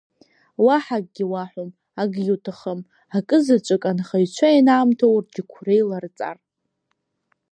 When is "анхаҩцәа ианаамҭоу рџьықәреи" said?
3.89-5.83